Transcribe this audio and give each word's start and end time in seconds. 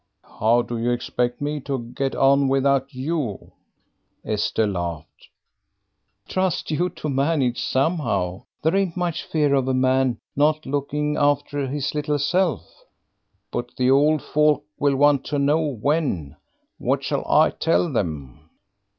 "How 0.39 0.63
do 0.63 0.79
you 0.79 0.89
expect 0.89 1.41
me 1.41 1.59
to 1.59 1.77
get 1.93 2.15
on 2.15 2.47
without 2.47 2.91
you?" 2.91 3.51
Esther 4.25 4.65
laughed. 4.65 5.27
"Trust 6.27 6.71
you 6.71 6.89
to 6.89 7.07
manage 7.07 7.61
somehow. 7.61 8.45
There 8.63 8.75
ain't 8.75 8.97
much 8.97 9.23
fear 9.25 9.53
of 9.53 9.67
a 9.67 9.75
man 9.75 10.17
not 10.35 10.65
looking 10.65 11.17
after 11.17 11.67
his 11.67 11.93
little 11.93 12.17
self." 12.17 12.83
"But 13.51 13.77
the 13.77 13.91
old 13.91 14.23
folk 14.23 14.65
will 14.79 14.95
want 14.95 15.23
to 15.25 15.37
know 15.37 15.61
when. 15.71 16.35
What 16.79 17.03
shall 17.03 17.23
I 17.29 17.51
tell 17.51 17.93
them?" 17.93 18.49